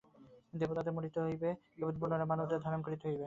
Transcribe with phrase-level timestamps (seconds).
[0.53, 1.49] দেবতাদেরও মরিতে হইবে
[1.77, 3.19] এবং পুনরায় মানবদেহ ধারণ করিতে হইবে।